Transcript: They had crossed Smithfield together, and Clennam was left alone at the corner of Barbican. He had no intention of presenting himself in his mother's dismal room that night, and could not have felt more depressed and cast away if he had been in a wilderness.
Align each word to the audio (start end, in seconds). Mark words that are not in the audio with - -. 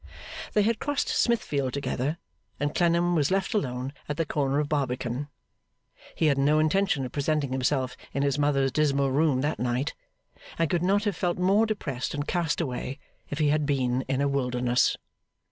They 0.53 0.63
had 0.63 0.79
crossed 0.79 1.09
Smithfield 1.09 1.73
together, 1.75 2.17
and 2.59 2.73
Clennam 2.73 3.13
was 3.13 3.29
left 3.29 3.53
alone 3.53 3.93
at 4.09 4.17
the 4.17 4.25
corner 4.25 4.57
of 4.59 4.67
Barbican. 4.67 5.27
He 6.15 6.25
had 6.25 6.39
no 6.39 6.57
intention 6.57 7.05
of 7.05 7.11
presenting 7.11 7.51
himself 7.51 7.95
in 8.11 8.23
his 8.23 8.39
mother's 8.39 8.71
dismal 8.71 9.11
room 9.11 9.41
that 9.41 9.59
night, 9.59 9.93
and 10.57 10.71
could 10.71 10.81
not 10.81 11.03
have 11.03 11.15
felt 11.15 11.37
more 11.37 11.67
depressed 11.67 12.15
and 12.15 12.27
cast 12.27 12.59
away 12.59 12.97
if 13.29 13.37
he 13.37 13.49
had 13.49 13.67
been 13.67 14.01
in 14.07 14.21
a 14.21 14.27
wilderness. 14.27 14.97